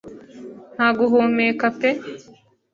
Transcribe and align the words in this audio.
Nta 0.75 0.87
guhumeka 0.97 1.67
pe 1.79 1.89